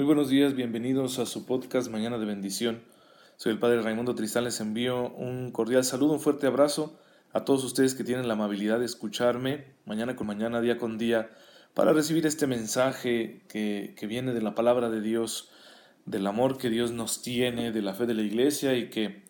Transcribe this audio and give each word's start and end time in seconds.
Muy 0.00 0.06
buenos 0.06 0.30
días, 0.30 0.54
bienvenidos 0.54 1.18
a 1.18 1.26
su 1.26 1.44
podcast 1.44 1.90
Mañana 1.90 2.16
de 2.16 2.24
Bendición. 2.24 2.80
Soy 3.36 3.52
el 3.52 3.58
Padre 3.58 3.82
Raimundo 3.82 4.14
Tristán, 4.14 4.44
les 4.44 4.58
envío 4.60 5.10
un 5.10 5.52
cordial 5.52 5.84
saludo, 5.84 6.14
un 6.14 6.20
fuerte 6.20 6.46
abrazo 6.46 6.98
a 7.34 7.44
todos 7.44 7.62
ustedes 7.64 7.94
que 7.94 8.02
tienen 8.02 8.26
la 8.26 8.32
amabilidad 8.32 8.78
de 8.78 8.86
escucharme 8.86 9.74
mañana 9.84 10.16
con 10.16 10.26
mañana, 10.26 10.62
día 10.62 10.78
con 10.78 10.96
día, 10.96 11.28
para 11.74 11.92
recibir 11.92 12.24
este 12.24 12.46
mensaje 12.46 13.42
que, 13.46 13.94
que 13.94 14.06
viene 14.06 14.32
de 14.32 14.40
la 14.40 14.54
palabra 14.54 14.88
de 14.88 15.02
Dios, 15.02 15.50
del 16.06 16.26
amor 16.26 16.56
que 16.56 16.70
Dios 16.70 16.92
nos 16.92 17.20
tiene, 17.20 17.70
de 17.70 17.82
la 17.82 17.92
fe 17.92 18.06
de 18.06 18.14
la 18.14 18.22
iglesia 18.22 18.78
y 18.78 18.88
que 18.88 19.24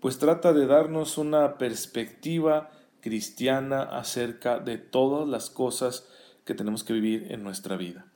pues 0.00 0.18
trata 0.18 0.54
de 0.54 0.64
darnos 0.64 1.18
una 1.18 1.58
perspectiva 1.58 2.70
cristiana 3.02 3.82
acerca 3.82 4.58
de 4.58 4.78
todas 4.78 5.28
las 5.28 5.50
cosas 5.50 6.08
que 6.46 6.54
tenemos 6.54 6.82
que 6.82 6.94
vivir 6.94 7.26
en 7.30 7.42
nuestra 7.42 7.76
vida. 7.76 8.06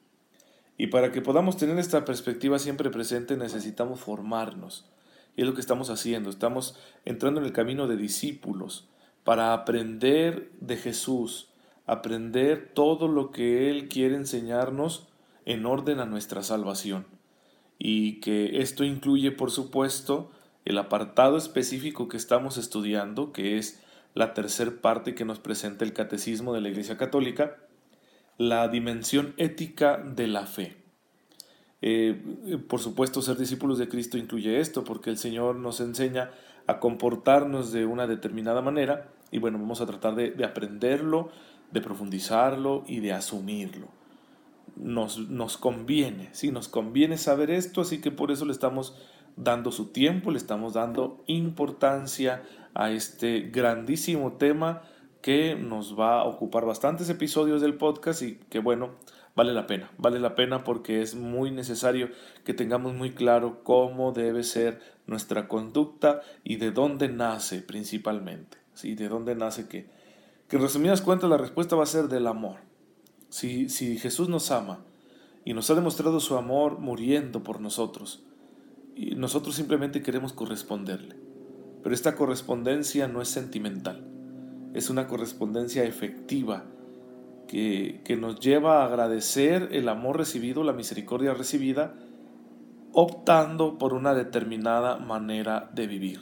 Y 0.79 0.87
para 0.87 1.11
que 1.11 1.21
podamos 1.21 1.57
tener 1.57 1.77
esta 1.79 2.05
perspectiva 2.05 2.61
siempre 2.61 2.89
presente 2.89 3.37
necesitamos 3.37 3.99
formarnos. 3.99 4.89
Y 5.37 5.43
es 5.43 5.47
lo 5.47 5.55
que 5.55 5.61
estamos 5.61 5.91
haciendo. 5.91 6.31
Estamos 6.31 6.79
entrando 7.05 7.41
en 7.41 7.47
el 7.47 7.53
camino 7.53 7.89
de 7.89 7.97
discípulos 7.97 8.89
para 9.25 9.53
aprender 9.53 10.53
de 10.61 10.77
Jesús, 10.77 11.49
aprender 11.85 12.71
todo 12.75 13.09
lo 13.09 13.33
que 13.33 13.71
Él 13.71 13.89
quiere 13.89 14.15
enseñarnos 14.15 15.09
en 15.45 15.67
orden 15.67 15.99
a 15.99 16.07
nuestra 16.07 16.45
salvación. 16.45 17.07
Y 17.77 18.21
que 18.21 18.61
esto 18.61 18.85
incluye, 18.85 19.33
por 19.33 19.51
supuesto, 19.51 20.31
el 20.65 20.79
apartado 20.79 21.37
específico 21.37 22.09
que 22.09 22.17
estamos 22.17 22.57
estudiando, 22.57 23.33
que 23.33 23.59
es 23.59 23.83
la 24.15 24.33
tercera 24.33 24.73
parte 24.81 25.15
que 25.15 25.25
nos 25.25 25.41
presenta 25.41 25.85
el 25.85 25.93
Catecismo 25.93 26.55
de 26.55 26.61
la 26.61 26.69
Iglesia 26.69 26.97
Católica, 26.97 27.57
la 28.39 28.69
dimensión 28.69 29.35
ética 29.37 29.99
de 29.99 30.29
la 30.29 30.47
fe. 30.47 30.77
Eh, 31.83 32.59
por 32.69 32.81
supuesto, 32.81 33.21
ser 33.21 33.37
discípulos 33.37 33.79
de 33.79 33.89
Cristo 33.89 34.17
incluye 34.17 34.61
esto, 34.61 34.85
porque 34.85 35.11
el 35.11 35.19
Señor 35.19 35.57
nos 35.57 35.81
enseña 35.81 36.31
a 36.67 36.81
comportarnos 36.81 37.73
de 37.73 37.85
una 37.85 38.07
determinada 38.07 38.63
manera 38.63 39.09
y 39.31 39.39
bueno, 39.39 39.59
vamos 39.59 39.81
a 39.81 39.87
tratar 39.87 40.15
de, 40.15 40.45
aprenderlo, 40.45 41.31
de 41.71 41.81
profundizarlo 41.81 42.85
y 42.87 43.01
de 43.01 43.13
asumirlo. 43.13 43.89
Nos, 44.77 45.19
nos 45.29 45.57
conviene, 45.57 46.31
sí, 46.33 46.53
nos 46.53 46.69
conviene 46.69 47.19
saber 47.19 47.51
esto, 47.51 47.81
así 47.81 48.01
que 48.01 48.11
por 48.11 48.31
eso 48.31 48.45
le 48.45 48.53
estamos 48.53 48.95
dando 49.37 49.73
su 49.73 49.87
tiempo, 49.87 50.31
le 50.31 50.39
estamos 50.39 50.75
dando 50.75 51.23
importancia 51.27 52.43
a 52.75 52.91
este 52.91 53.41
grandísimo 53.41 54.35
tema 54.35 54.83
que 55.29 55.57
nos 55.57 55.95
va 55.95 56.23
a 56.23 56.25
ocupar 56.25 56.65
bastantes 56.65 57.11
episodios 57.11 57.61
del 57.61 57.75
podcast 57.75 58.23
y 58.23 58.37
que 58.49 58.61
bueno, 58.61 58.93
vale 59.37 59.53
la 59.53 59.67
pena, 59.67 59.91
vale 59.99 60.21
la 60.21 60.35
pena 60.35 60.65
porque 60.65 61.03
es 61.03 61.17
muy 61.17 61.51
necesario 61.51 62.09
que 62.47 62.55
tengamos 62.55 62.95
muy 62.95 63.11
claro 63.11 63.63
cómo 63.63 64.13
debe 64.13 64.43
ser 64.43 64.81
nuestra 65.07 65.47
conducta 65.47 66.23
y 66.45 66.57
de 66.57 66.71
dónde 66.71 67.11
nace 67.11 67.61
principalmente, 67.61 68.57
¿sí? 68.73 68.95
De 68.95 69.11
dónde 69.11 69.35
nace 69.35 69.69
que, 69.69 69.91
que 70.49 70.57
en 70.57 70.63
resumidas 70.63 71.03
cuentas 71.03 71.29
la 71.29 71.37
respuesta 71.37 71.77
va 71.77 71.83
a 71.83 71.87
ser 71.87 72.09
del 72.09 72.27
amor. 72.27 72.61
Si, 73.29 73.69
si 73.69 73.99
Jesús 73.99 74.31
nos 74.31 74.51
ama 74.51 74.79
y 75.45 75.53
nos 75.53 75.69
ha 75.69 75.75
demostrado 75.75 76.21
su 76.21 76.39
amor 76.39 76.79
muriendo 76.79 77.43
por 77.43 77.61
nosotros, 77.61 78.25
y 78.97 79.15
nosotros 79.15 79.57
simplemente 79.57 80.03
queremos 80.03 80.33
corresponderle. 80.33 81.17
Pero 81.83 81.95
esta 81.95 82.17
correspondencia 82.17 83.09
no 83.09 83.21
es 83.21 83.29
sentimental 83.29 84.18
es 84.79 84.91
una 84.91 85.09
correspondencia 85.09 85.85
efectiva 85.85 86.65
que, 87.49 88.17
nos 88.21 88.39
lleva 88.39 88.83
a 88.83 88.87
agradecer 88.87 89.71
el 89.73 89.89
amor 89.89 90.19
recibido, 90.19 90.63
la 90.63 90.73
misericordia 90.73 91.35
recibida, 91.35 91.95
optando 92.93 93.79
por 93.79 93.93
una 93.93 94.15
determinada 94.15 94.97
manera 94.97 95.71
de 95.75 95.87
vivir, 95.87 96.21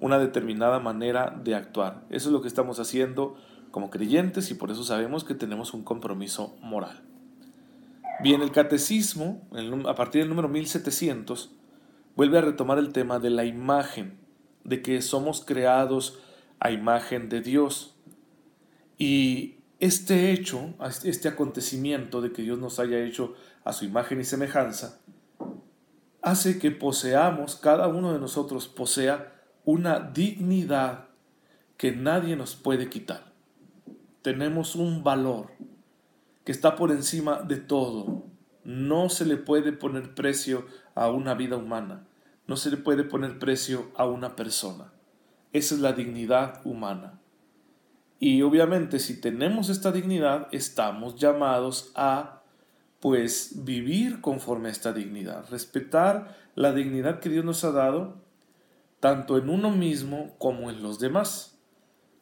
una 0.00 0.18
determinada 0.18 0.78
manera 0.78 1.38
de 1.44 1.54
actuar. 1.54 2.04
Eso 2.08 2.28
es 2.28 2.32
lo 2.32 2.40
que 2.40 2.48
estamos 2.48 2.80
haciendo 2.80 3.36
como 3.70 3.90
creyentes 3.90 4.50
y 4.50 4.54
por 4.54 4.70
eso 4.70 4.84
sabemos 4.84 5.24
que 5.24 5.34
tenemos 5.34 5.74
un 5.74 5.84
compromiso 5.84 6.56
moral. 6.62 7.02
Bien, 8.22 8.40
el 8.40 8.52
catecismo, 8.52 9.42
a 9.86 9.94
partir 9.94 10.22
del 10.22 10.28
número 10.30 10.48
1700, 10.48 11.50
vuelve 12.16 12.38
a 12.38 12.42
retomar 12.42 12.78
el 12.78 12.92
tema 12.92 13.18
de 13.18 13.30
la 13.30 13.44
imagen, 13.44 14.18
de 14.64 14.80
que 14.80 15.02
somos 15.02 15.44
creados 15.44 16.20
a 16.62 16.70
imagen 16.70 17.28
de 17.28 17.40
Dios. 17.40 17.96
Y 18.96 19.56
este 19.80 20.30
hecho, 20.30 20.74
este 21.02 21.26
acontecimiento 21.26 22.20
de 22.20 22.32
que 22.32 22.42
Dios 22.42 22.58
nos 22.58 22.78
haya 22.78 23.00
hecho 23.00 23.34
a 23.64 23.72
su 23.72 23.84
imagen 23.84 24.20
y 24.20 24.24
semejanza, 24.24 25.00
hace 26.22 26.60
que 26.60 26.70
poseamos, 26.70 27.56
cada 27.56 27.88
uno 27.88 28.12
de 28.12 28.20
nosotros 28.20 28.68
posea 28.68 29.32
una 29.64 29.98
dignidad 29.98 31.08
que 31.76 31.90
nadie 31.90 32.36
nos 32.36 32.54
puede 32.54 32.88
quitar. 32.88 33.32
Tenemos 34.22 34.76
un 34.76 35.02
valor 35.02 35.50
que 36.44 36.52
está 36.52 36.76
por 36.76 36.92
encima 36.92 37.42
de 37.42 37.56
todo. 37.56 38.24
No 38.62 39.08
se 39.08 39.26
le 39.26 39.36
puede 39.36 39.72
poner 39.72 40.14
precio 40.14 40.64
a 40.94 41.10
una 41.10 41.34
vida 41.34 41.56
humana. 41.56 42.06
No 42.46 42.56
se 42.56 42.70
le 42.70 42.76
puede 42.76 43.02
poner 43.02 43.40
precio 43.40 43.90
a 43.96 44.06
una 44.06 44.36
persona. 44.36 44.92
Esa 45.52 45.74
es 45.74 45.80
la 45.80 45.92
dignidad 45.92 46.60
humana. 46.64 47.20
Y 48.18 48.42
obviamente 48.42 48.98
si 48.98 49.20
tenemos 49.20 49.68
esta 49.68 49.92
dignidad, 49.92 50.48
estamos 50.52 51.16
llamados 51.16 51.92
a 51.94 52.42
pues 53.00 53.64
vivir 53.64 54.20
conforme 54.20 54.68
a 54.68 54.72
esta 54.72 54.92
dignidad, 54.92 55.44
respetar 55.50 56.36
la 56.54 56.72
dignidad 56.72 57.18
que 57.18 57.28
Dios 57.28 57.44
nos 57.44 57.64
ha 57.64 57.72
dado, 57.72 58.22
tanto 59.00 59.36
en 59.36 59.50
uno 59.50 59.70
mismo 59.70 60.36
como 60.38 60.70
en 60.70 60.82
los 60.82 61.00
demás, 61.00 61.58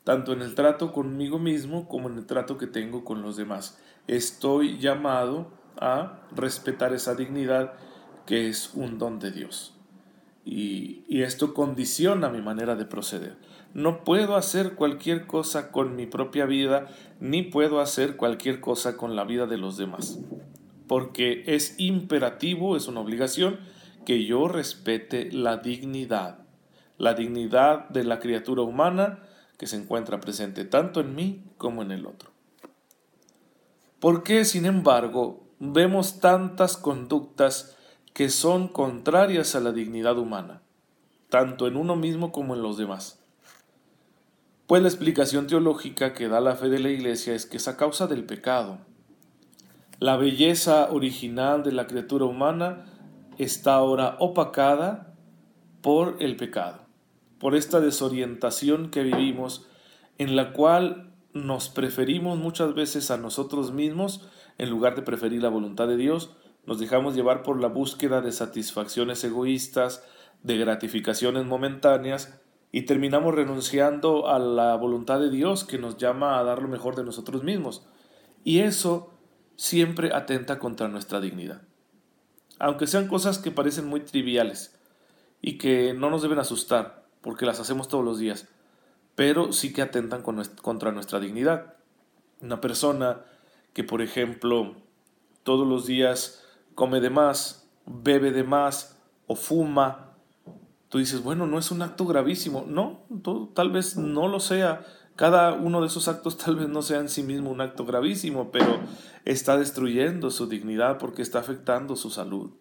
tanto 0.02 0.32
en 0.32 0.40
el 0.40 0.54
trato 0.54 0.92
conmigo 0.92 1.38
mismo 1.38 1.86
como 1.86 2.08
en 2.08 2.16
el 2.16 2.26
trato 2.26 2.56
que 2.56 2.66
tengo 2.66 3.04
con 3.04 3.20
los 3.20 3.36
demás. 3.36 3.78
Estoy 4.06 4.78
llamado 4.78 5.52
a 5.76 6.22
respetar 6.34 6.94
esa 6.94 7.14
dignidad 7.14 7.74
que 8.24 8.48
es 8.48 8.72
un 8.74 8.98
don 8.98 9.18
de 9.18 9.32
Dios 9.32 9.79
y, 10.50 11.22
esto 11.22 11.54
condiciona 11.54 12.28
mi 12.28 12.40
manera 12.40 12.74
de 12.74 12.84
proceder. 12.84 13.36
No 13.72 14.02
puedo 14.02 14.34
hacer 14.34 14.74
cualquier 14.74 15.28
cosa 15.28 15.70
con 15.70 15.94
mi 15.94 16.06
propia 16.06 16.44
vida, 16.44 16.88
ni 17.20 17.42
puedo 17.42 17.80
hacer 17.80 18.16
cualquier 18.16 18.60
cosa 18.60 18.96
con 18.96 19.14
la 19.14 19.22
vida 19.22 19.46
de 19.46 19.58
los 19.58 19.76
demás, 19.76 20.18
porque 20.88 21.44
es 21.46 21.76
imperativo, 21.78 22.76
es 22.76 22.88
una 22.88 23.00
obligación, 23.00 23.60
que 24.04 24.24
yo 24.24 24.48
respete 24.48 25.30
la 25.30 25.58
dignidad, 25.58 26.38
la 26.98 27.14
dignidad 27.14 27.88
de 27.90 28.02
la 28.02 28.18
criatura 28.18 28.62
humana 28.62 29.20
que 29.56 29.68
se 29.68 29.76
encuentra 29.76 30.20
presente 30.20 30.64
tanto 30.64 31.00
en 31.00 31.14
mí 31.14 31.44
como 31.58 31.82
en 31.82 31.92
el 31.92 32.06
otro. 32.06 32.30
¿Por 34.00 34.24
qué, 34.24 34.44
sin 34.44 34.64
embargo, 34.64 35.44
vemos 35.60 36.18
tantas 36.18 36.76
conductas 36.76 37.76
que 38.12 38.28
son 38.28 38.68
contrarias 38.68 39.54
a 39.54 39.60
la 39.60 39.72
dignidad 39.72 40.18
humana, 40.18 40.62
tanto 41.28 41.66
en 41.66 41.76
uno 41.76 41.96
mismo 41.96 42.32
como 42.32 42.54
en 42.54 42.62
los 42.62 42.76
demás. 42.76 43.22
Pues 44.66 44.82
la 44.82 44.88
explicación 44.88 45.46
teológica 45.46 46.14
que 46.14 46.28
da 46.28 46.40
la 46.40 46.54
fe 46.54 46.68
de 46.68 46.78
la 46.78 46.90
Iglesia 46.90 47.34
es 47.34 47.46
que 47.46 47.56
es 47.56 47.68
a 47.68 47.76
causa 47.76 48.06
del 48.06 48.24
pecado. 48.24 48.78
La 49.98 50.16
belleza 50.16 50.90
original 50.90 51.62
de 51.62 51.72
la 51.72 51.86
criatura 51.86 52.24
humana 52.24 52.86
está 53.36 53.74
ahora 53.74 54.16
opacada 54.18 55.14
por 55.82 56.16
el 56.20 56.36
pecado, 56.36 56.80
por 57.38 57.54
esta 57.54 57.80
desorientación 57.80 58.90
que 58.90 59.02
vivimos 59.02 59.66
en 60.18 60.36
la 60.36 60.52
cual 60.52 61.10
nos 61.32 61.68
preferimos 61.68 62.38
muchas 62.38 62.74
veces 62.74 63.10
a 63.10 63.16
nosotros 63.16 63.72
mismos 63.72 64.28
en 64.58 64.68
lugar 64.68 64.94
de 64.94 65.02
preferir 65.02 65.42
la 65.42 65.48
voluntad 65.48 65.88
de 65.88 65.96
Dios 65.96 66.36
nos 66.66 66.78
dejamos 66.78 67.14
llevar 67.14 67.42
por 67.42 67.60
la 67.60 67.68
búsqueda 67.68 68.20
de 68.20 68.32
satisfacciones 68.32 69.22
egoístas, 69.24 70.04
de 70.42 70.58
gratificaciones 70.58 71.44
momentáneas, 71.44 72.40
y 72.72 72.82
terminamos 72.82 73.34
renunciando 73.34 74.28
a 74.28 74.38
la 74.38 74.76
voluntad 74.76 75.18
de 75.18 75.30
Dios 75.30 75.64
que 75.64 75.78
nos 75.78 75.96
llama 75.96 76.38
a 76.38 76.44
dar 76.44 76.62
lo 76.62 76.68
mejor 76.68 76.94
de 76.94 77.04
nosotros 77.04 77.42
mismos. 77.42 77.86
Y 78.44 78.60
eso 78.60 79.12
siempre 79.56 80.14
atenta 80.14 80.58
contra 80.58 80.88
nuestra 80.88 81.20
dignidad. 81.20 81.62
Aunque 82.58 82.86
sean 82.86 83.08
cosas 83.08 83.38
que 83.38 83.50
parecen 83.50 83.86
muy 83.86 84.00
triviales 84.00 84.78
y 85.42 85.58
que 85.58 85.94
no 85.94 86.10
nos 86.10 86.22
deben 86.22 86.38
asustar, 86.38 87.06
porque 87.22 87.46
las 87.46 87.58
hacemos 87.58 87.88
todos 87.88 88.04
los 88.04 88.18
días, 88.18 88.48
pero 89.14 89.52
sí 89.52 89.72
que 89.72 89.82
atentan 89.82 90.22
contra 90.22 90.92
nuestra 90.92 91.20
dignidad. 91.20 91.74
Una 92.40 92.60
persona 92.60 93.24
que, 93.72 93.84
por 93.84 94.00
ejemplo, 94.00 94.76
todos 95.42 95.66
los 95.66 95.86
días 95.86 96.44
come 96.80 97.02
de 97.02 97.10
más, 97.10 97.68
bebe 97.84 98.32
de 98.32 98.42
más 98.42 98.96
o 99.26 99.36
fuma, 99.36 100.14
tú 100.88 100.96
dices, 100.96 101.22
bueno, 101.22 101.46
no 101.46 101.58
es 101.58 101.70
un 101.70 101.82
acto 101.82 102.06
gravísimo. 102.06 102.64
No, 102.66 103.04
tal 103.52 103.70
vez 103.70 103.98
no 103.98 104.28
lo 104.28 104.40
sea. 104.40 104.86
Cada 105.14 105.52
uno 105.52 105.82
de 105.82 105.88
esos 105.88 106.08
actos 106.08 106.38
tal 106.38 106.56
vez 106.56 106.70
no 106.70 106.80
sea 106.80 107.00
en 107.00 107.10
sí 107.10 107.22
mismo 107.22 107.50
un 107.50 107.60
acto 107.60 107.84
gravísimo, 107.84 108.50
pero 108.50 108.80
está 109.26 109.58
destruyendo 109.58 110.30
su 110.30 110.46
dignidad 110.46 110.96
porque 110.96 111.20
está 111.20 111.40
afectando 111.40 111.96
su 111.96 112.08
salud. 112.08 112.52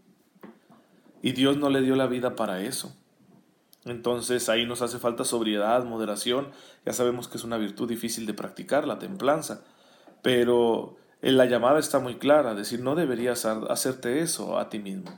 Y 1.22 1.32
Dios 1.32 1.56
no 1.56 1.70
le 1.70 1.80
dio 1.80 1.96
la 1.96 2.08
vida 2.08 2.36
para 2.36 2.62
eso. 2.62 2.94
Entonces 3.86 4.50
ahí 4.50 4.66
nos 4.66 4.82
hace 4.82 5.00
falta 5.00 5.24
sobriedad, 5.24 5.86
moderación. 5.86 6.50
Ya 6.86 6.92
sabemos 6.92 7.30
que 7.30 7.38
es 7.38 7.46
una 7.46 7.58
virtud 7.58 7.88
difícil 7.88 8.26
de 8.26 8.34
practicar, 8.34 8.86
la 8.86 9.00
templanza. 9.00 9.64
Pero 10.22 10.98
la 11.22 11.46
llamada 11.46 11.80
está 11.80 12.00
muy 12.00 12.16
clara, 12.16 12.56
decir, 12.56 12.82
no 12.82 12.96
deberías 12.96 13.46
hacerte 13.46 14.22
eso 14.22 14.58
a 14.58 14.70
ti 14.70 14.80
mismo. 14.80 15.18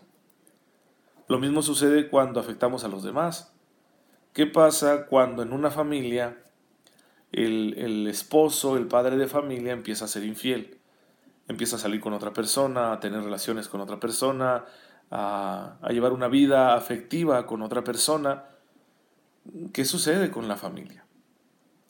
Lo 1.27 1.39
mismo 1.39 1.62
sucede 1.62 2.09
cuando 2.09 2.39
afectamos 2.39 2.83
a 2.83 2.88
los 2.88 3.03
demás. 3.03 3.53
¿Qué 4.33 4.48
pasa 4.48 5.06
cuando 5.06 5.44
en 5.44 5.53
una 5.53 5.71
familia 5.71 6.38
el, 7.31 7.75
el 7.77 8.07
esposo, 8.07 8.77
el 8.77 8.88
padre 8.88 9.18
de 9.18 9.27
familia 9.27 9.74
empieza 9.74 10.06
a 10.06 10.07
ser 10.07 10.24
infiel? 10.24 10.77
Empieza 11.48 11.75
a 11.75 11.80
salir 11.80 12.01
con 12.01 12.13
otra 12.13 12.33
persona, 12.33 12.94
a 12.94 13.00
tener 13.00 13.24
relaciones 13.24 13.68
con 13.68 13.81
otra 13.81 14.00
persona, 14.00 14.65
a, 15.12 15.89
llevar 15.89 16.13
una 16.13 16.30
vida 16.30 16.74
afectiva 16.74 17.45
con 17.45 17.62
otra 17.62 17.83
persona, 17.83 18.45
¿qué 19.74 19.86
sucede 19.86 20.31
con 20.31 20.48
la 20.48 20.56
familia? 20.56 21.06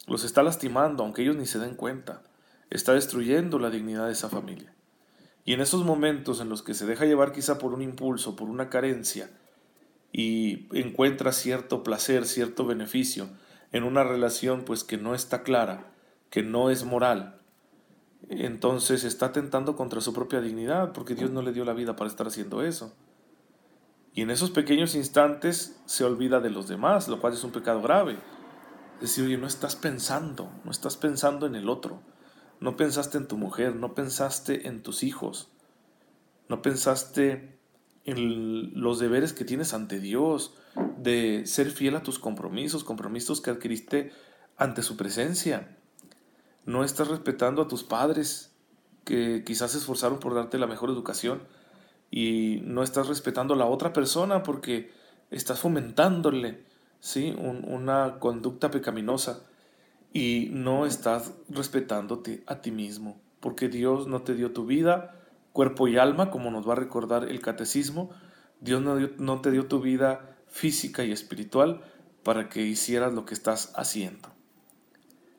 Los 0.08 0.24
está 0.24 0.42
lastimando, 0.42 1.04
aunque 1.04 1.22
ellos 1.22 1.36
ni 1.36 1.46
se 1.46 1.60
den 1.60 1.76
cuenta. 1.76 2.24
Está 2.72 2.94
destruyendo 2.94 3.60
la 3.60 3.70
dignidad 3.70 4.08
de 4.08 4.14
esa 4.14 4.30
familia. 4.30 4.74
Y 5.46 5.54
en 5.54 5.62
esos 5.62 5.86
momentos 5.86 6.42
en 6.42 6.50
los 6.50 6.64
que 6.64 6.74
se 6.74 6.88
deja 6.88 7.06
llevar 7.06 7.32
quizá 7.32 7.60
por 7.60 7.74
un 7.74 7.84
impulso, 7.84 8.36
por 8.36 8.50
una 8.50 8.70
carencia, 8.70 9.30
y 10.12 10.68
encuentra 10.76 11.32
cierto 11.32 11.84
placer, 11.84 12.26
cierto 12.26 12.66
beneficio 12.66 13.30
en 13.72 13.84
una 13.84 14.04
relación 14.04 14.64
pues 14.66 14.84
que 14.84 14.98
no 14.98 15.14
está 15.14 15.44
clara, 15.44 15.94
que 16.30 16.42
no 16.42 16.70
es 16.70 16.84
moral, 16.84 17.42
entonces 18.30 19.04
está 19.04 19.28
atentando 19.28 19.76
contra 19.76 20.02
su 20.02 20.14
propia 20.14 20.42
dignidad, 20.42 20.94
porque 20.94 21.16
Dios 21.16 21.32
no 21.32 21.42
le 21.42 21.54
dio 21.54 21.66
la 21.66 21.74
vida 21.74 21.96
para 21.96 22.10
estar 22.10 22.28
haciendo 22.28 22.62
eso. 22.62 22.94
Y 24.14 24.22
en 24.22 24.30
esos 24.30 24.52
pequeños 24.52 24.96
instantes 24.96 25.82
se 25.86 26.04
olvida 26.04 26.40
de 26.40 26.50
los 26.50 26.68
demás, 26.68 27.08
lo 27.08 27.20
cual 27.20 27.34
es 27.34 27.44
un 27.44 27.52
pecado 27.52 27.82
grave. 27.82 28.18
Es 28.96 29.02
decir, 29.02 29.26
oye, 29.26 29.38
no 29.38 29.48
estás 29.48 29.76
pensando, 29.76 30.52
no 30.64 30.72
estás 30.72 30.98
pensando 30.98 31.46
en 31.46 31.56
el 31.56 31.70
otro. 31.70 32.02
No 32.62 32.78
pensaste 32.78 33.18
en 33.18 33.28
tu 33.28 33.38
mujer, 33.38 33.76
no 33.76 33.96
pensaste 33.96 34.68
en 34.68 34.84
tus 34.84 35.02
hijos. 35.02 35.50
No 36.48 36.62
pensaste 36.62 37.58
en 38.06 38.80
los 38.80 39.00
deberes 39.00 39.34
que 39.34 39.46
tienes 39.46 39.74
ante 39.74 40.00
Dios, 40.00 40.54
de 40.98 41.44
ser 41.48 41.72
fiel 41.72 41.96
a 41.96 42.04
tus 42.04 42.20
compromisos, 42.20 42.84
compromisos 42.84 43.42
que 43.42 43.50
adquiriste 43.50 44.12
ante 44.58 44.84
su 44.84 44.96
presencia. 44.96 45.76
No 46.66 46.84
estás 46.84 47.08
respetando 47.08 47.64
a 47.64 47.68
tus 47.68 47.84
padres, 47.84 48.52
que 49.06 49.44
quizás 49.44 49.72
se 49.72 49.80
esforzaron 49.80 50.20
por 50.20 50.36
darte 50.36 50.60
la 50.60 50.68
mejor 50.68 50.92
educación 50.92 51.42
y 52.12 52.62
no 52.64 52.84
estás 52.84 53.08
respetando 53.08 53.56
a 53.56 53.58
la 53.58 53.66
otra 53.66 53.92
persona 53.92 54.44
porque 54.44 54.92
estás 55.32 55.60
fomentándole 55.60 56.64
¿sí? 57.00 57.36
una 57.40 58.20
conducta 58.20 58.70
pecaminosa 58.70 59.48
y 60.14 60.50
no 60.52 60.86
estás 60.86 61.34
respetándote 61.50 62.44
a 62.48 62.62
ti 62.62 62.72
mismo, 62.72 63.22
porque 63.40 63.70
Dios 63.70 64.08
no 64.08 64.22
te 64.22 64.36
dio 64.36 64.52
tu 64.52 64.66
vida, 64.66 65.16
cuerpo 65.54 65.88
y 65.88 65.98
alma, 65.98 66.32
como 66.32 66.52
nos 66.52 66.68
va 66.68 66.74
a 66.74 66.78
recordar 66.78 67.30
el 67.30 67.42
catecismo, 67.42 68.10
Dios 68.60 68.82
no, 68.82 68.98
no 69.18 69.42
te 69.42 69.52
dio 69.52 69.68
tu 69.68 69.80
vida 69.80 70.38
física 70.48 71.04
y 71.04 71.12
espiritual 71.12 71.82
para 72.24 72.50
que 72.50 72.62
hicieras 72.62 73.14
lo 73.14 73.26
que 73.26 73.34
estás 73.34 73.74
haciendo. 73.76 74.30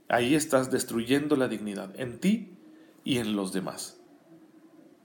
Ahí 0.09 0.35
estás 0.35 0.71
destruyendo 0.71 1.37
la 1.37 1.49
dignidad 1.49 1.99
en 1.99 2.19
ti 2.19 2.59
y 3.05 3.19
en 3.19 3.37
los 3.37 3.53
demás. 3.53 3.99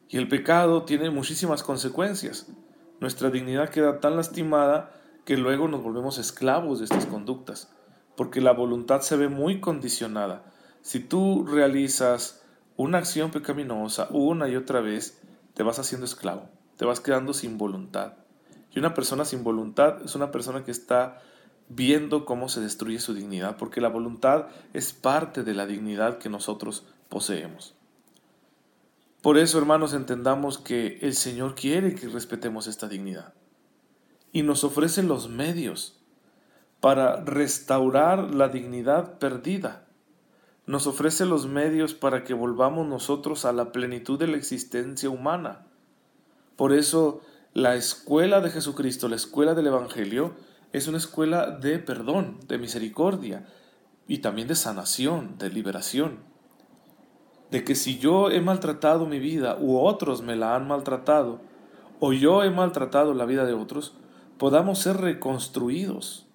Y 0.09 0.17
el 0.17 0.27
pecado 0.27 0.83
tiene 0.83 1.09
muchísimas 1.09 1.63
consecuencias. 1.63 2.47
Nuestra 2.99 3.29
dignidad 3.29 3.69
queda 3.69 3.99
tan 3.99 4.15
lastimada 4.15 4.93
que 5.25 5.37
luego 5.37 5.67
nos 5.67 5.83
volvemos 5.83 6.17
esclavos 6.17 6.79
de 6.79 6.85
estas 6.85 7.05
conductas, 7.05 7.69
porque 8.17 8.41
la 8.41 8.51
voluntad 8.51 9.01
se 9.01 9.15
ve 9.15 9.29
muy 9.29 9.61
condicionada. 9.61 10.43
Si 10.81 10.99
tú 10.99 11.45
realizas 11.45 12.41
una 12.75 12.97
acción 12.97 13.31
pecaminosa 13.31 14.07
una 14.09 14.49
y 14.49 14.55
otra 14.55 14.81
vez, 14.81 15.21
te 15.53 15.63
vas 15.63 15.79
haciendo 15.79 16.05
esclavo, 16.05 16.49
te 16.77 16.85
vas 16.85 16.99
quedando 16.99 17.33
sin 17.33 17.57
voluntad. 17.57 18.13
Y 18.73 18.79
una 18.79 18.95
persona 18.95 19.23
sin 19.23 19.43
voluntad 19.43 20.01
es 20.03 20.15
una 20.15 20.31
persona 20.31 20.65
que 20.65 20.71
está 20.71 21.21
viendo 21.69 22.25
cómo 22.25 22.49
se 22.49 22.59
destruye 22.59 22.99
su 22.99 23.13
dignidad, 23.13 23.55
porque 23.55 23.81
la 23.81 23.89
voluntad 23.89 24.47
es 24.73 24.93
parte 24.93 25.43
de 25.43 25.53
la 25.53 25.67
dignidad 25.67 26.17
que 26.17 26.29
nosotros 26.29 26.85
poseemos. 27.09 27.75
Por 29.21 29.37
eso, 29.37 29.59
hermanos, 29.59 29.93
entendamos 29.93 30.57
que 30.57 30.99
el 31.01 31.13
Señor 31.13 31.53
quiere 31.53 31.93
que 31.93 32.07
respetemos 32.07 32.65
esta 32.65 32.87
dignidad 32.87 33.33
y 34.31 34.41
nos 34.41 34.63
ofrece 34.63 35.03
los 35.03 35.29
medios 35.29 35.99
para 36.79 37.17
restaurar 37.23 38.33
la 38.33 38.49
dignidad 38.49 39.19
perdida. 39.19 39.85
Nos 40.65 40.87
ofrece 40.87 41.25
los 41.25 41.47
medios 41.47 41.93
para 41.93 42.23
que 42.23 42.33
volvamos 42.33 42.87
nosotros 42.87 43.45
a 43.45 43.53
la 43.53 43.71
plenitud 43.71 44.19
de 44.19 44.27
la 44.27 44.37
existencia 44.37 45.09
humana. 45.09 45.65
Por 46.55 46.73
eso, 46.73 47.21
la 47.53 47.75
escuela 47.75 48.41
de 48.41 48.49
Jesucristo, 48.49 49.07
la 49.07 49.15
escuela 49.15 49.53
del 49.53 49.67
Evangelio, 49.67 50.35
es 50.73 50.87
una 50.87 50.97
escuela 50.97 51.51
de 51.51 51.79
perdón, 51.79 52.39
de 52.47 52.57
misericordia 52.57 53.47
y 54.07 54.19
también 54.19 54.47
de 54.47 54.55
sanación, 54.55 55.37
de 55.37 55.49
liberación 55.49 56.27
de 57.51 57.63
que 57.63 57.75
si 57.75 57.97
yo 57.97 58.29
he 58.29 58.41
maltratado 58.41 59.05
mi 59.05 59.19
vida 59.19 59.57
u 59.59 59.79
otros 59.79 60.21
me 60.21 60.35
la 60.35 60.55
han 60.55 60.67
maltratado, 60.67 61.39
o 61.99 62.13
yo 62.13 62.43
he 62.43 62.51
maltratado 62.51 63.13
la 63.13 63.25
vida 63.25 63.45
de 63.45 63.53
otros, 63.53 63.93
podamos 64.37 64.79
ser 64.79 64.97
reconstruidos 64.97 66.26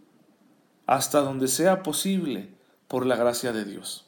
hasta 0.86 1.20
donde 1.20 1.48
sea 1.48 1.82
posible 1.82 2.54
por 2.88 3.06
la 3.06 3.16
gracia 3.16 3.52
de 3.52 3.64
Dios. 3.64 4.06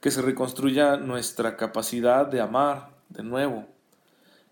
Que 0.00 0.10
se 0.10 0.22
reconstruya 0.22 0.96
nuestra 0.96 1.56
capacidad 1.56 2.26
de 2.26 2.40
amar 2.40 2.90
de 3.08 3.22
nuevo, 3.22 3.66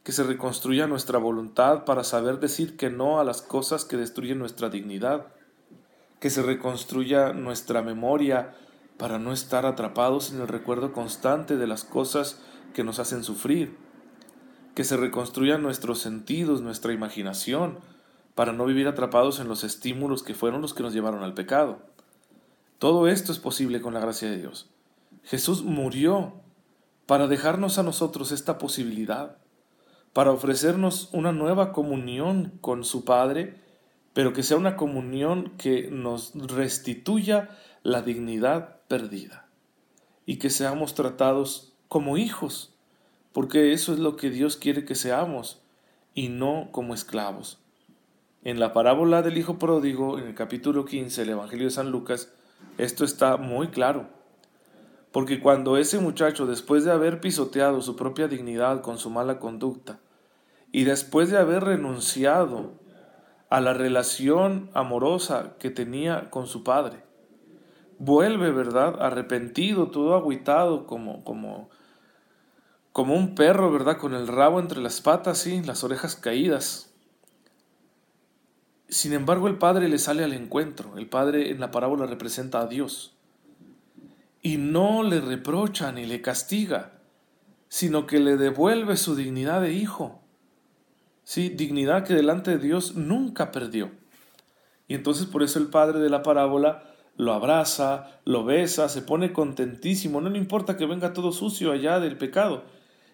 que 0.05 0.13
se 0.13 0.23
reconstruya 0.23 0.87
nuestra 0.87 1.19
voluntad 1.19 1.85
para 1.85 2.05
saber 2.05 2.41
decir 2.41 2.77
que 2.77 2.91
no 2.91 3.21
a 3.21 3.25
las 3.25 3.43
cosas 3.43 3.85
que 3.85 3.97
destruyen 3.97 4.39
nuestra 4.39 4.69
dignidad, 4.69 5.27
que 6.21 6.31
se 6.31 6.43
reconstruya 6.43 7.33
nuestra 7.33 7.83
memoria 7.83 8.55
para 8.97 9.19
no 9.19 9.33
estar 9.33 9.67
atrapados 9.67 10.33
en 10.33 10.41
el 10.41 10.49
recuerdo 10.49 10.93
constante 10.93 11.57
de 11.57 11.67
las 11.67 11.85
cosas 11.85 12.39
que 12.75 12.85
nos 12.85 12.99
hacen 12.99 13.25
sufrir, 13.25 13.77
que 14.75 14.85
se 14.85 14.97
reconstruyan 14.97 15.63
nuestros 15.63 15.99
sentidos, 15.99 16.63
nuestra 16.63 16.93
imaginación, 16.93 17.79
para 18.35 18.53
no 18.53 18.65
vivir 18.65 18.89
atrapados 18.89 19.41
en 19.41 19.49
los 19.49 19.65
estímulos 19.65 20.23
que 20.23 20.35
fueron 20.35 20.63
los 20.63 20.75
que 20.75 20.83
nos 20.83 20.93
llevaron 20.93 21.23
al 21.23 21.35
pecado. 21.35 21.81
Todo 22.79 23.09
esto 23.09 23.33
es 23.33 23.39
posible 23.39 23.81
con 23.81 23.95
la 23.95 24.01
gracia 24.01 24.31
de 24.31 24.39
Dios. 24.39 24.71
Jesús 25.25 25.63
murió 25.63 26.35
para 27.07 27.29
dejarnos 27.29 27.79
a 27.79 27.83
nosotros 27.83 28.33
esta 28.33 28.59
posibilidad, 28.59 29.37
para 30.13 30.33
ofrecernos 30.33 31.11
una 31.13 31.33
nueva 31.33 31.73
comunión 31.73 32.53
con 32.61 32.85
su 32.85 33.05
Padre, 33.05 33.61
pero 34.15 34.33
que 34.33 34.43
sea 34.43 34.57
una 34.57 34.77
comunión 34.77 35.53
que 35.59 35.91
nos 35.91 36.35
restituya 36.35 37.51
la 37.83 38.03
dignidad 38.03 38.81
perdida 38.89 39.47
y 40.27 40.37
que 40.37 40.51
seamos 40.51 40.95
tratados 40.95 41.73
como 41.89 42.17
hijos, 42.17 42.75
porque 43.33 43.73
eso 43.73 43.93
es 43.93 43.99
lo 43.99 44.17
que 44.17 44.31
Dios 44.31 44.57
quiere 44.57 44.85
que 44.85 44.95
seamos 44.95 45.63
y 46.15 46.29
no 46.29 46.69
como 46.73 46.95
esclavos. 46.95 47.62
En 48.45 48.59
la 48.59 48.73
parábola 48.73 49.23
del 49.23 49.39
Hijo 49.39 49.57
Pródigo, 49.57 50.19
en 50.19 50.27
el 50.27 50.35
capítulo 50.35 50.85
15 50.85 51.21
del 51.21 51.31
Evangelio 51.31 51.67
de 51.67 51.71
San 51.71 51.93
Lucas, 51.93 52.33
esto 52.77 53.05
está 53.05 53.37
muy 53.37 53.69
claro. 53.69 54.09
Porque 55.13 55.39
cuando 55.39 55.77
ese 55.77 56.01
muchacho, 56.01 56.47
después 56.47 56.85
de 56.85 56.91
haber 56.91 57.21
pisoteado 57.21 57.81
su 57.83 57.95
propia 57.95 58.27
dignidad 58.27 58.81
con 58.81 58.99
su 58.99 59.11
mala 59.11 59.39
conducta, 59.39 60.01
y 60.73 60.83
después 60.83 61.31
de 61.31 61.39
haber 61.39 61.63
renunciado 61.63 62.73
a 63.49 63.61
la 63.61 63.75
relación 63.75 64.71
amorosa 64.75 65.55
que 65.61 65.71
tenía 65.71 66.29
con 66.31 66.49
su 66.49 66.65
padre, 66.65 67.05
vuelve, 68.01 68.51
¿verdad? 68.51 69.01
Arrepentido, 69.01 69.93
todo 69.93 70.17
aguitado, 70.17 70.89
como, 70.89 71.23
como, 71.23 71.71
como 72.91 73.15
un 73.15 73.37
perro, 73.37 73.71
¿verdad? 73.71 73.99
Con 73.99 74.15
el 74.15 74.27
rabo 74.27 74.59
entre 74.59 74.81
las 74.81 75.01
patas, 75.01 75.39
sí, 75.39 75.63
las 75.63 75.85
orejas 75.85 76.17
caídas. 76.17 76.92
Sin 78.93 79.15
embargo, 79.15 79.49
el 79.49 79.57
Padre 79.57 79.89
le 79.89 79.97
sale 79.97 80.23
al 80.23 80.35
encuentro. 80.35 80.99
El 80.99 81.09
Padre 81.09 81.51
en 81.51 81.61
la 81.61 81.71
parábola 81.71 82.05
representa 82.05 82.61
a 82.61 82.67
Dios. 82.67 83.17
Y 84.43 84.59
no 84.59 85.03
le 85.03 85.23
reprocha 85.23 85.93
ni 85.93 86.05
le 86.05 86.21
castiga, 86.21 87.01
sino 87.69 88.07
que 88.07 88.21
le 88.21 88.37
devuelve 88.37 88.99
su 88.99 89.17
dignidad 89.17 89.63
de 89.63 89.73
hijo. 89.73 90.21
Sí, 91.25 91.49
dignidad 91.49 92.05
que 92.05 92.13
delante 92.13 92.51
de 92.51 92.59
Dios 92.59 92.95
nunca 92.95 93.51
perdió. 93.51 93.93
Y 94.89 94.95
entonces 94.95 95.25
por 95.25 95.43
eso 95.43 95.59
el 95.59 95.69
Padre 95.69 95.99
de 95.99 96.11
la 96.11 96.23
parábola 96.23 96.83
lo 97.17 97.33
abraza, 97.33 98.21
lo 98.27 98.45
besa, 98.45 98.91
se 98.91 99.01
pone 99.01 99.33
contentísimo, 99.33 100.21
no 100.21 100.29
le 100.29 100.37
importa 100.37 100.77
que 100.77 100.85
venga 100.85 101.15
todo 101.15 101.33
sucio 101.33 101.73
allá 101.73 101.99
del 101.99 102.19
pecado, 102.19 102.65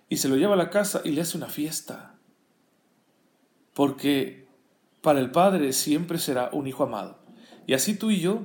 y 0.09 0.17
se 0.17 0.29
lo 0.29 0.35
lleva 0.35 0.55
a 0.55 0.57
la 0.57 0.71
casa 0.71 1.03
y 1.05 1.13
le 1.13 1.21
hace 1.21 1.37
una 1.37 1.47
fiesta. 1.47 2.17
porque 3.75 4.48
para 5.09 5.21
el 5.21 5.31
Padre 5.31 5.73
siempre 5.73 6.19
será 6.19 6.51
un 6.53 6.67
hijo 6.67 6.85
amado. 6.85 7.17
Y 7.67 7.73
así 7.73 7.97
tú 7.97 8.11
y 8.11 8.21
yo, 8.21 8.43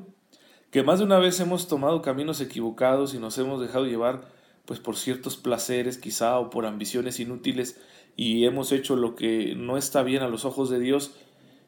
que 0.71 0.81
más 0.81 0.99
de 0.99 1.03
una 1.03 1.19
vez 1.19 1.37
hemos 1.41 1.67
tomado 1.67 2.01
caminos 2.01 2.39
equivocados 2.39 3.13
y 3.13 3.19
nos 3.19 3.37
hemos 3.37 3.59
dejado 3.59 3.85
llevar 3.85 4.21
pues 4.63 4.79
por 4.79 4.95
ciertos 4.95 5.35
placeres 5.35 5.97
quizá 5.97 6.39
o 6.39 6.49
por 6.49 6.65
ambiciones 6.65 7.19
inútiles 7.19 7.81
y 8.15 8.45
hemos 8.45 8.71
hecho 8.71 8.95
lo 8.95 9.13
que 9.15 9.55
no 9.57 9.75
está 9.75 10.03
bien 10.03 10.23
a 10.23 10.29
los 10.29 10.45
ojos 10.45 10.69
de 10.69 10.79
Dios 10.79 11.13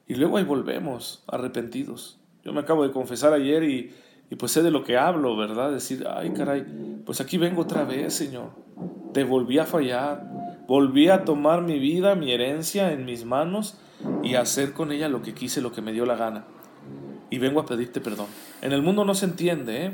y 0.08 0.16
luego 0.16 0.38
ahí 0.38 0.46
volvemos 0.46 1.26
arrepentidos. 1.28 2.18
Yo 2.46 2.54
me 2.54 2.62
acabo 2.62 2.88
de 2.88 2.94
confesar 2.94 3.34
ayer 3.34 3.66
y, 3.66 3.94
y 4.30 4.36
pues 4.38 4.54
sé 4.54 4.64
de 4.64 4.72
lo 4.72 4.86
que 4.86 4.96
hablo, 4.96 5.36
¿verdad? 5.36 5.74
Decir, 5.74 6.08
ay 6.10 6.30
caray, 6.30 6.64
pues 7.06 7.20
aquí 7.20 7.38
vengo 7.38 7.64
otra 7.64 7.84
vez, 7.84 8.14
Señor. 8.14 8.52
Te 9.12 9.26
volví 9.26 9.60
a 9.60 9.66
fallar, 9.66 10.26
volví 10.70 11.10
a 11.10 11.26
tomar 11.26 11.64
mi 11.64 11.80
vida, 11.80 12.16
mi 12.16 12.32
herencia 12.32 12.94
en 12.94 13.04
mis 13.04 13.26
manos 13.26 13.78
y 14.24 14.36
hacer 14.36 14.74
con 14.74 14.92
ella 14.92 15.10
lo 15.10 15.22
que 15.22 15.34
quise, 15.34 15.62
lo 15.62 15.72
que 15.72 15.82
me 15.82 15.94
dio 15.94 16.06
la 16.06 16.16
gana. 16.16 16.46
Y 17.30 17.40
vengo 17.40 17.60
a 17.60 17.66
pedirte 17.66 18.02
perdón. 18.02 18.28
En 18.62 18.72
el 18.72 18.82
mundo 18.82 19.06
no 19.06 19.16
se 19.16 19.26
entiende, 19.26 19.86
¿eh? 19.86 19.92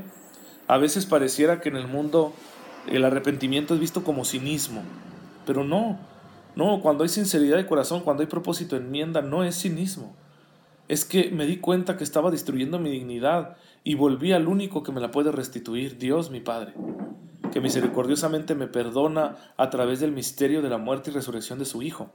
A 0.68 0.78
veces 0.78 1.06
pareciera 1.06 1.60
que 1.60 1.70
en 1.70 1.76
el 1.76 1.88
mundo 1.88 2.34
el 2.88 3.04
arrepentimiento 3.04 3.74
es 3.74 3.80
visto 3.80 4.04
como 4.04 4.26
cinismo, 4.26 4.84
pero 5.46 5.64
no, 5.64 6.00
no, 6.56 6.82
cuando 6.82 7.04
hay 7.04 7.10
sinceridad 7.10 7.58
de 7.58 7.66
corazón, 7.66 8.02
cuando 8.02 8.22
hay 8.22 8.28
propósito 8.28 8.76
enmienda, 8.76 9.22
no 9.22 9.44
es 9.44 9.60
cinismo. 9.62 10.16
Es 10.88 11.06
que 11.06 11.32
me 11.32 11.46
di 11.46 11.58
cuenta 11.58 11.96
que 11.96 12.04
estaba 12.04 12.32
destruyendo 12.32 12.80
mi 12.80 12.90
dignidad 12.90 13.56
y 13.84 13.96
volví 13.96 14.34
al 14.34 14.48
único 14.48 14.84
que 14.84 14.92
me 14.92 15.00
la 15.00 15.12
puede 15.12 15.32
restituir, 15.32 15.98
Dios 15.98 16.30
mi 16.30 16.42
Padre, 16.42 16.74
que 17.54 17.62
misericordiosamente 17.62 18.56
me 18.56 18.68
perdona 18.68 19.38
a 19.58 19.70
través 19.70 20.00
del 20.02 20.12
misterio 20.12 20.62
de 20.62 20.70
la 20.70 20.78
muerte 20.78 21.10
y 21.10 21.14
resurrección 21.14 21.60
de 21.60 21.66
su 21.66 21.82
Hijo. 21.82 22.12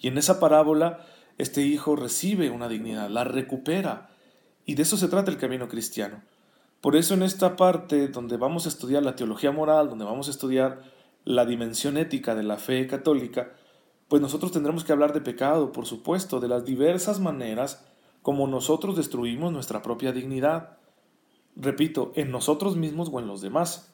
Y 0.00 0.08
en 0.08 0.18
esa 0.18 0.40
parábola, 0.40 1.06
este 1.38 1.62
Hijo 1.62 1.94
recibe 1.94 2.50
una 2.50 2.68
dignidad, 2.68 3.08
la 3.10 3.24
recupera. 3.24 4.10
Y 4.64 4.74
de 4.74 4.82
eso 4.82 4.96
se 4.96 5.08
trata 5.08 5.30
el 5.30 5.36
camino 5.36 5.68
cristiano. 5.68 6.22
Por 6.80 6.96
eso 6.96 7.14
en 7.14 7.22
esta 7.22 7.56
parte 7.56 8.08
donde 8.08 8.38
vamos 8.38 8.64
a 8.64 8.70
estudiar 8.70 9.02
la 9.02 9.14
teología 9.14 9.52
moral, 9.52 9.90
donde 9.90 10.06
vamos 10.06 10.28
a 10.28 10.30
estudiar 10.30 10.82
la 11.24 11.44
dimensión 11.44 11.98
ética 11.98 12.34
de 12.34 12.42
la 12.42 12.56
fe 12.56 12.86
católica, 12.86 13.52
pues 14.08 14.22
nosotros 14.22 14.50
tendremos 14.50 14.82
que 14.82 14.92
hablar 14.92 15.12
de 15.12 15.20
pecado, 15.20 15.72
por 15.72 15.86
supuesto, 15.86 16.40
de 16.40 16.48
las 16.48 16.64
diversas 16.64 17.20
maneras 17.20 17.84
como 18.22 18.46
nosotros 18.46 18.96
destruimos 18.96 19.52
nuestra 19.52 19.82
propia 19.82 20.12
dignidad. 20.12 20.78
Repito, 21.54 22.12
en 22.16 22.30
nosotros 22.30 22.76
mismos 22.76 23.10
o 23.12 23.20
en 23.20 23.26
los 23.26 23.40
demás. 23.40 23.92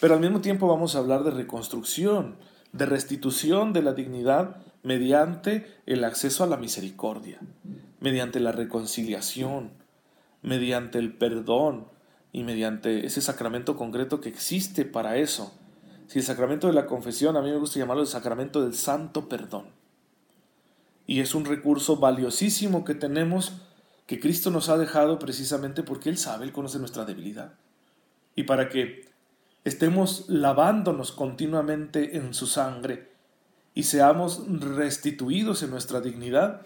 Pero 0.00 0.14
al 0.14 0.20
mismo 0.20 0.40
tiempo 0.40 0.68
vamos 0.68 0.94
a 0.94 0.98
hablar 0.98 1.24
de 1.24 1.30
reconstrucción, 1.30 2.36
de 2.72 2.86
restitución 2.86 3.72
de 3.72 3.82
la 3.82 3.92
dignidad 3.92 4.56
mediante 4.82 5.66
el 5.86 6.04
acceso 6.04 6.44
a 6.44 6.46
la 6.46 6.56
misericordia, 6.56 7.38
mediante 8.00 8.40
la 8.40 8.52
reconciliación, 8.52 9.70
mediante 10.42 10.98
el 10.98 11.12
perdón, 11.14 11.86
y 12.32 12.44
mediante 12.44 13.06
ese 13.06 13.20
sacramento 13.20 13.76
concreto 13.76 14.20
que 14.20 14.28
existe 14.28 14.84
para 14.84 15.16
eso. 15.16 15.52
Si 16.06 16.18
el 16.18 16.24
sacramento 16.24 16.66
de 16.66 16.72
la 16.72 16.86
confesión, 16.86 17.36
a 17.36 17.42
mí 17.42 17.50
me 17.50 17.56
gusta 17.56 17.78
llamarlo 17.78 18.02
el 18.02 18.08
sacramento 18.08 18.62
del 18.62 18.74
santo 18.74 19.28
perdón. 19.28 19.66
Y 21.06 21.20
es 21.20 21.34
un 21.34 21.44
recurso 21.44 21.96
valiosísimo 21.96 22.84
que 22.84 22.94
tenemos, 22.94 23.52
que 24.06 24.20
Cristo 24.20 24.50
nos 24.50 24.68
ha 24.68 24.78
dejado 24.78 25.18
precisamente 25.18 25.82
porque 25.82 26.08
Él 26.08 26.18
sabe, 26.18 26.44
Él 26.44 26.52
conoce 26.52 26.78
nuestra 26.78 27.04
debilidad. 27.04 27.54
Y 28.36 28.44
para 28.44 28.68
que 28.68 29.09
estemos 29.64 30.24
lavándonos 30.28 31.12
continuamente 31.12 32.16
en 32.16 32.34
su 32.34 32.46
sangre 32.46 33.10
y 33.74 33.84
seamos 33.84 34.42
restituidos 34.48 35.62
en 35.62 35.70
nuestra 35.70 36.00
dignidad, 36.00 36.62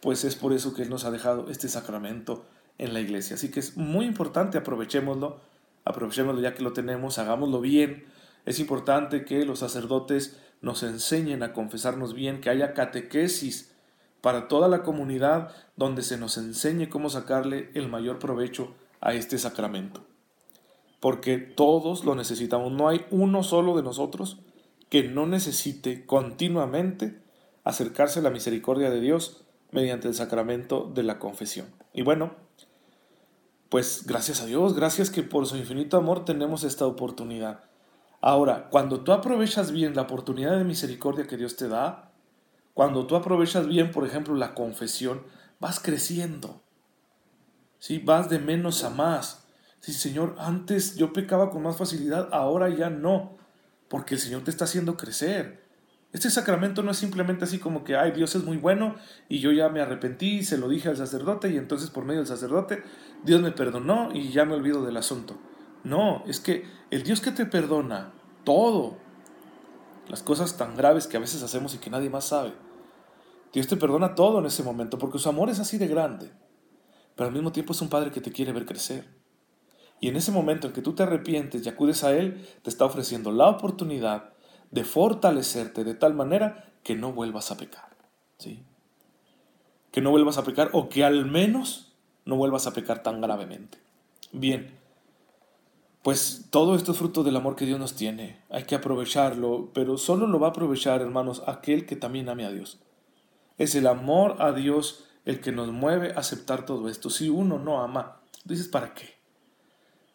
pues 0.00 0.24
es 0.24 0.36
por 0.36 0.52
eso 0.52 0.74
que 0.74 0.82
Él 0.82 0.90
nos 0.90 1.04
ha 1.04 1.10
dejado 1.10 1.50
este 1.50 1.68
sacramento 1.68 2.44
en 2.78 2.92
la 2.94 3.00
iglesia. 3.00 3.36
Así 3.36 3.50
que 3.50 3.60
es 3.60 3.76
muy 3.76 4.06
importante, 4.06 4.58
aprovechémoslo, 4.58 5.40
aprovechémoslo 5.84 6.40
ya 6.40 6.54
que 6.54 6.62
lo 6.62 6.72
tenemos, 6.72 7.18
hagámoslo 7.18 7.60
bien. 7.60 8.04
Es 8.44 8.60
importante 8.60 9.24
que 9.24 9.44
los 9.44 9.60
sacerdotes 9.60 10.38
nos 10.60 10.82
enseñen 10.82 11.42
a 11.42 11.52
confesarnos 11.52 12.14
bien, 12.14 12.40
que 12.40 12.50
haya 12.50 12.74
catequesis 12.74 13.72
para 14.20 14.48
toda 14.48 14.68
la 14.68 14.82
comunidad 14.82 15.52
donde 15.76 16.02
se 16.02 16.16
nos 16.16 16.38
enseñe 16.38 16.88
cómo 16.88 17.10
sacarle 17.10 17.70
el 17.74 17.88
mayor 17.88 18.18
provecho 18.18 18.74
a 19.00 19.14
este 19.14 19.38
sacramento. 19.38 20.05
Porque 21.00 21.38
todos 21.38 22.04
lo 22.04 22.14
necesitamos, 22.14 22.72
no 22.72 22.88
hay 22.88 23.06
uno 23.10 23.42
solo 23.42 23.76
de 23.76 23.82
nosotros 23.82 24.38
que 24.88 25.04
no 25.04 25.26
necesite 25.26 26.06
continuamente 26.06 27.20
acercarse 27.64 28.20
a 28.20 28.22
la 28.22 28.30
misericordia 28.30 28.90
de 28.90 29.00
Dios 29.00 29.44
mediante 29.72 30.08
el 30.08 30.14
sacramento 30.14 30.90
de 30.94 31.02
la 31.02 31.18
confesión. 31.18 31.66
Y 31.92 32.02
bueno, 32.02 32.34
pues 33.68 34.04
gracias 34.06 34.40
a 34.40 34.46
Dios, 34.46 34.74
gracias 34.74 35.10
que 35.10 35.22
por 35.22 35.46
su 35.46 35.56
infinito 35.56 35.96
amor 35.96 36.24
tenemos 36.24 36.62
esta 36.64 36.86
oportunidad. 36.86 37.64
Ahora, 38.20 38.68
cuando 38.70 39.00
tú 39.00 39.12
aprovechas 39.12 39.72
bien 39.72 39.94
la 39.94 40.02
oportunidad 40.02 40.56
de 40.56 40.64
misericordia 40.64 41.26
que 41.26 41.36
Dios 41.36 41.56
te 41.56 41.68
da, 41.68 42.12
cuando 42.74 43.06
tú 43.06 43.16
aprovechas 43.16 43.66
bien, 43.66 43.90
por 43.90 44.06
ejemplo, 44.06 44.34
la 44.34 44.54
confesión, 44.54 45.22
vas 45.60 45.80
creciendo. 45.80 46.62
¿Sí? 47.78 47.98
Vas 47.98 48.28
de 48.28 48.38
menos 48.38 48.84
a 48.84 48.90
más. 48.90 49.45
Sí, 49.86 49.92
Señor, 49.92 50.34
antes 50.40 50.96
yo 50.96 51.12
pecaba 51.12 51.48
con 51.48 51.62
más 51.62 51.76
facilidad, 51.76 52.28
ahora 52.32 52.68
ya 52.70 52.90
no, 52.90 53.36
porque 53.86 54.16
el 54.16 54.20
Señor 54.20 54.42
te 54.42 54.50
está 54.50 54.64
haciendo 54.64 54.96
crecer. 54.96 55.62
Este 56.12 56.28
sacramento 56.28 56.82
no 56.82 56.90
es 56.90 56.96
simplemente 56.96 57.44
así 57.44 57.60
como 57.60 57.84
que, 57.84 57.94
ay, 57.94 58.10
Dios 58.10 58.34
es 58.34 58.42
muy 58.42 58.56
bueno 58.56 58.96
y 59.28 59.38
yo 59.38 59.52
ya 59.52 59.68
me 59.68 59.80
arrepentí 59.80 60.42
se 60.42 60.58
lo 60.58 60.68
dije 60.68 60.88
al 60.88 60.96
sacerdote 60.96 61.50
y 61.50 61.56
entonces 61.56 61.90
por 61.90 62.04
medio 62.04 62.18
del 62.18 62.26
sacerdote 62.26 62.82
Dios 63.22 63.40
me 63.40 63.52
perdonó 63.52 64.10
y 64.12 64.30
ya 64.30 64.44
me 64.44 64.54
olvido 64.54 64.84
del 64.84 64.96
asunto. 64.96 65.38
No, 65.84 66.24
es 66.26 66.40
que 66.40 66.68
el 66.90 67.04
Dios 67.04 67.20
que 67.20 67.30
te 67.30 67.46
perdona 67.46 68.12
todo, 68.42 68.96
las 70.08 70.24
cosas 70.24 70.56
tan 70.56 70.74
graves 70.74 71.06
que 71.06 71.16
a 71.16 71.20
veces 71.20 71.44
hacemos 71.44 71.76
y 71.76 71.78
que 71.78 71.90
nadie 71.90 72.10
más 72.10 72.24
sabe, 72.24 72.54
Dios 73.52 73.68
te 73.68 73.76
perdona 73.76 74.16
todo 74.16 74.40
en 74.40 74.46
ese 74.46 74.64
momento 74.64 74.98
porque 74.98 75.20
su 75.20 75.28
amor 75.28 75.48
es 75.48 75.60
así 75.60 75.78
de 75.78 75.86
grande, 75.86 76.32
pero 77.14 77.28
al 77.28 77.32
mismo 77.32 77.52
tiempo 77.52 77.72
es 77.72 77.80
un 77.82 77.88
Padre 77.88 78.10
que 78.10 78.20
te 78.20 78.32
quiere 78.32 78.50
ver 78.52 78.66
crecer. 78.66 79.15
Y 80.00 80.08
en 80.08 80.16
ese 80.16 80.32
momento 80.32 80.66
en 80.66 80.72
que 80.72 80.82
tú 80.82 80.94
te 80.94 81.02
arrepientes 81.02 81.64
y 81.64 81.68
acudes 81.68 82.04
a 82.04 82.16
Él, 82.16 82.46
te 82.62 82.70
está 82.70 82.84
ofreciendo 82.84 83.32
la 83.32 83.48
oportunidad 83.48 84.30
de 84.70 84.84
fortalecerte 84.84 85.84
de 85.84 85.94
tal 85.94 86.14
manera 86.14 86.72
que 86.82 86.94
no 86.94 87.12
vuelvas 87.12 87.50
a 87.50 87.56
pecar. 87.56 87.96
¿sí? 88.38 88.62
Que 89.90 90.00
no 90.00 90.10
vuelvas 90.10 90.38
a 90.38 90.44
pecar 90.44 90.70
o 90.72 90.88
que 90.88 91.04
al 91.04 91.26
menos 91.26 91.92
no 92.24 92.36
vuelvas 92.36 92.66
a 92.66 92.72
pecar 92.72 93.02
tan 93.02 93.20
gravemente. 93.20 93.78
Bien, 94.32 94.70
pues 96.02 96.46
todo 96.50 96.76
esto 96.76 96.92
es 96.92 96.98
fruto 96.98 97.24
del 97.24 97.36
amor 97.36 97.56
que 97.56 97.66
Dios 97.66 97.80
nos 97.80 97.94
tiene. 97.94 98.40
Hay 98.50 98.64
que 98.64 98.74
aprovecharlo, 98.74 99.70
pero 99.72 99.96
solo 99.98 100.26
lo 100.26 100.38
va 100.38 100.48
a 100.48 100.50
aprovechar, 100.50 101.00
hermanos, 101.00 101.42
aquel 101.46 101.86
que 101.86 101.96
también 101.96 102.28
ame 102.28 102.44
a 102.44 102.50
Dios. 102.50 102.78
Es 103.58 103.74
el 103.74 103.86
amor 103.86 104.36
a 104.40 104.52
Dios 104.52 105.04
el 105.24 105.40
que 105.40 105.52
nos 105.52 105.72
mueve 105.72 106.12
a 106.12 106.20
aceptar 106.20 106.64
todo 106.64 106.88
esto. 106.88 107.10
Si 107.10 107.28
uno 107.28 107.58
no 107.58 107.82
ama, 107.82 108.20
dices, 108.44 108.68
¿para 108.68 108.94
qué? 108.94 109.15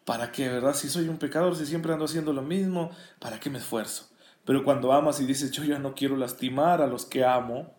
¿Para 0.04 0.32
qué, 0.32 0.48
verdad? 0.48 0.74
Si 0.74 0.88
soy 0.88 1.08
un 1.08 1.18
pecador, 1.18 1.54
si 1.56 1.66
siempre 1.66 1.92
ando 1.92 2.06
haciendo 2.06 2.32
lo 2.32 2.42
mismo, 2.42 2.90
¿para 3.20 3.38
qué 3.38 3.50
me 3.50 3.58
esfuerzo? 3.58 4.08
Pero 4.44 4.64
cuando 4.64 4.92
amas 4.92 5.20
y 5.20 5.26
dices, 5.26 5.52
yo 5.52 5.62
ya 5.64 5.78
no 5.78 5.94
quiero 5.94 6.16
lastimar 6.16 6.82
a 6.82 6.86
los 6.86 7.06
que 7.06 7.24
amo, 7.24 7.74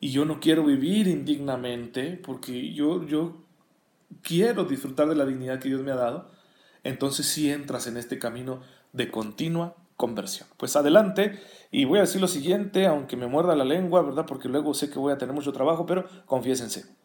y 0.00 0.12
yo 0.12 0.24
no 0.24 0.40
quiero 0.40 0.64
vivir 0.64 1.08
indignamente, 1.08 2.18
porque 2.24 2.72
yo, 2.72 3.04
yo 3.06 3.44
quiero 4.22 4.64
disfrutar 4.64 5.08
de 5.08 5.14
la 5.14 5.26
dignidad 5.26 5.58
que 5.60 5.68
Dios 5.68 5.82
me 5.82 5.92
ha 5.92 5.96
dado, 5.96 6.30
entonces 6.84 7.26
sí 7.26 7.50
entras 7.50 7.86
en 7.86 7.98
este 7.98 8.18
camino 8.18 8.62
de 8.92 9.10
continua 9.10 9.76
conversión. 9.96 10.48
Pues 10.56 10.76
adelante, 10.76 11.38
y 11.70 11.84
voy 11.84 11.98
a 11.98 12.02
decir 12.02 12.20
lo 12.20 12.28
siguiente, 12.28 12.86
aunque 12.86 13.16
me 13.16 13.26
muerda 13.26 13.54
la 13.54 13.64
lengua, 13.64 14.00
¿verdad? 14.02 14.24
Porque 14.24 14.48
luego 14.48 14.72
sé 14.72 14.88
que 14.88 14.98
voy 14.98 15.12
a 15.12 15.18
tener 15.18 15.34
mucho 15.34 15.52
trabajo, 15.52 15.84
pero 15.84 16.06
confiésense. 16.24 16.99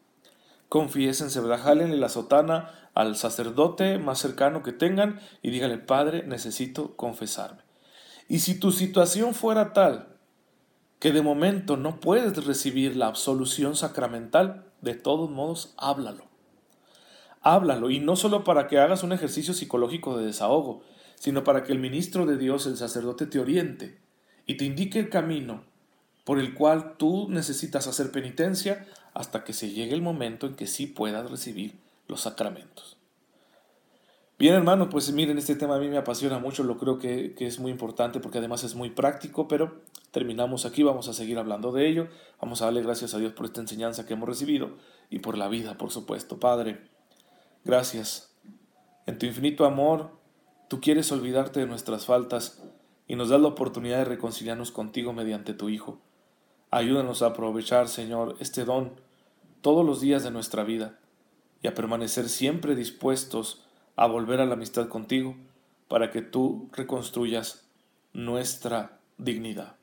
Confiésense, 0.68 1.40
¿verdad? 1.40 1.76
La 1.76 2.08
sotana 2.08 2.90
al 2.94 3.16
sacerdote 3.16 3.98
más 3.98 4.18
cercano 4.18 4.62
que 4.62 4.72
tengan 4.72 5.20
y 5.42 5.50
dígale, 5.50 5.78
Padre, 5.78 6.24
necesito 6.26 6.96
confesarme. 6.96 7.62
Y 8.28 8.40
si 8.40 8.58
tu 8.58 8.72
situación 8.72 9.34
fuera 9.34 9.72
tal 9.72 10.08
que 10.98 11.12
de 11.12 11.22
momento 11.22 11.76
no 11.76 12.00
puedes 12.00 12.44
recibir 12.46 12.96
la 12.96 13.06
absolución 13.06 13.76
sacramental, 13.76 14.64
de 14.80 14.94
todos 14.94 15.30
modos, 15.30 15.74
háblalo. 15.76 16.24
Háblalo, 17.42 17.90
y 17.90 18.00
no 18.00 18.16
solo 18.16 18.44
para 18.44 18.66
que 18.66 18.78
hagas 18.78 19.02
un 19.02 19.12
ejercicio 19.12 19.54
psicológico 19.54 20.16
de 20.16 20.26
desahogo, 20.26 20.82
sino 21.14 21.44
para 21.44 21.62
que 21.62 21.72
el 21.72 21.78
ministro 21.78 22.26
de 22.26 22.36
Dios, 22.36 22.66
el 22.66 22.76
sacerdote, 22.76 23.26
te 23.26 23.38
oriente 23.38 24.00
y 24.46 24.56
te 24.56 24.64
indique 24.64 24.98
el 24.98 25.10
camino 25.10 25.64
por 26.24 26.40
el 26.40 26.54
cual 26.54 26.96
tú 26.96 27.28
necesitas 27.28 27.86
hacer 27.86 28.10
penitencia 28.10 28.84
hasta 29.16 29.44
que 29.44 29.54
se 29.54 29.70
llegue 29.70 29.94
el 29.94 30.02
momento 30.02 30.46
en 30.46 30.54
que 30.56 30.66
sí 30.66 30.86
puedas 30.86 31.30
recibir 31.30 31.78
los 32.06 32.20
sacramentos. 32.20 32.98
Bien, 34.38 34.52
hermano, 34.52 34.90
pues 34.90 35.10
miren, 35.10 35.38
este 35.38 35.56
tema 35.56 35.76
a 35.76 35.78
mí 35.78 35.88
me 35.88 35.96
apasiona 35.96 36.38
mucho, 36.38 36.62
lo 36.64 36.76
creo 36.76 36.98
que, 36.98 37.34
que, 37.34 37.46
es 37.46 37.58
muy 37.58 37.72
importante 37.72 38.20
porque 38.20 38.36
además 38.36 38.62
es 38.62 38.74
muy 38.74 38.90
práctico, 38.90 39.48
pero 39.48 39.80
terminamos 40.10 40.66
aquí, 40.66 40.82
vamos 40.82 41.08
a 41.08 41.14
seguir 41.14 41.38
hablando 41.38 41.72
de 41.72 41.88
ello, 41.88 42.08
vamos 42.42 42.60
a 42.60 42.66
darle 42.66 42.82
gracias 42.82 43.14
a 43.14 43.18
Dios 43.18 43.32
por 43.32 43.46
esta 43.46 43.62
enseñanza 43.62 44.04
que 44.04 44.12
hemos 44.12 44.28
recibido 44.28 44.76
y 45.08 45.20
por 45.20 45.38
la 45.38 45.48
vida, 45.48 45.78
por 45.78 45.90
supuesto. 45.90 46.38
Padre, 46.38 46.82
gracias. 47.64 48.36
En 49.06 49.16
tu 49.18 49.24
infinito 49.24 49.64
amor, 49.64 50.10
tú 50.68 50.82
quieres 50.82 51.10
olvidarte 51.10 51.60
de 51.60 51.66
nuestras 51.66 52.04
faltas 52.04 52.62
y 53.08 53.16
nos 53.16 53.30
das 53.30 53.40
la 53.40 53.48
oportunidad 53.48 53.96
de 53.96 54.04
reconciliarnos 54.04 54.72
contigo 54.72 55.14
mediante 55.14 55.54
tu 55.54 55.70
Hijo. 55.70 56.00
Ayúdanos 56.70 57.22
a 57.22 57.28
aprovechar, 57.28 57.88
Señor, 57.88 58.36
este 58.40 58.66
don 58.66 59.05
todos 59.66 59.84
los 59.84 60.00
días 60.00 60.22
de 60.22 60.30
nuestra 60.30 60.62
vida 60.62 60.96
y 61.60 61.66
a 61.66 61.74
permanecer 61.74 62.28
siempre 62.28 62.76
dispuestos 62.76 63.64
a 63.96 64.06
volver 64.06 64.40
a 64.40 64.46
la 64.46 64.52
amistad 64.54 64.86
contigo 64.86 65.34
para 65.88 66.12
que 66.12 66.22
tú 66.22 66.70
reconstruyas 66.72 67.66
nuestra 68.12 69.00
dignidad. 69.18 69.74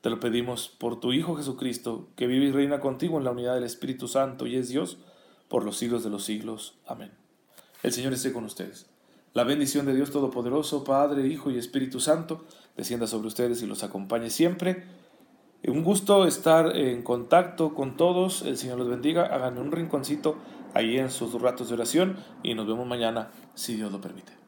Te 0.00 0.08
lo 0.08 0.20
pedimos 0.20 0.70
por 0.70 1.00
tu 1.00 1.12
Hijo 1.12 1.36
Jesucristo, 1.36 2.08
que 2.16 2.26
vive 2.26 2.46
y 2.46 2.52
reina 2.52 2.80
contigo 2.80 3.18
en 3.18 3.24
la 3.24 3.32
unidad 3.32 3.56
del 3.56 3.64
Espíritu 3.64 4.08
Santo 4.08 4.46
y 4.46 4.56
es 4.56 4.70
Dios 4.70 4.96
por 5.48 5.66
los 5.66 5.76
siglos 5.76 6.02
de 6.02 6.08
los 6.08 6.24
siglos. 6.24 6.78
Amén. 6.86 7.10
El 7.82 7.92
Señor 7.92 8.14
esté 8.14 8.32
con 8.32 8.46
ustedes. 8.46 8.86
La 9.34 9.44
bendición 9.44 9.84
de 9.84 9.94
Dios 9.94 10.12
Todopoderoso, 10.12 10.82
Padre, 10.82 11.26
Hijo 11.26 11.50
y 11.50 11.58
Espíritu 11.58 12.00
Santo, 12.00 12.46
descienda 12.74 13.06
sobre 13.06 13.28
ustedes 13.28 13.60
y 13.60 13.66
los 13.66 13.82
acompañe 13.82 14.30
siempre. 14.30 14.82
Un 15.66 15.82
gusto 15.82 16.26
estar 16.26 16.76
en 16.76 17.02
contacto 17.02 17.72
con 17.72 17.96
todos. 17.96 18.42
El 18.42 18.58
Señor 18.58 18.78
los 18.78 18.88
bendiga. 18.88 19.22
Háganme 19.24 19.60
un 19.60 19.72
rinconcito 19.72 20.36
ahí 20.74 20.98
en 20.98 21.10
sus 21.10 21.40
ratos 21.40 21.68
de 21.68 21.74
oración 21.74 22.18
y 22.42 22.54
nos 22.54 22.66
vemos 22.66 22.86
mañana, 22.86 23.30
si 23.54 23.74
Dios 23.74 23.90
lo 23.90 24.00
permite. 24.00 24.43